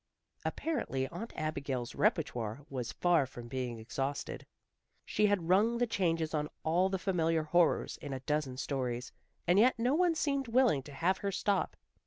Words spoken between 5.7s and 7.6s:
the changes on all the familiar